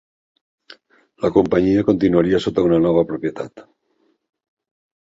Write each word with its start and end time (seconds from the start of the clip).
La 1.25 1.31
companyia 1.35 1.85
continuaria 1.91 2.41
sota 2.47 2.65
una 2.71 2.83
nova 2.87 3.07
propietat. 3.13 3.67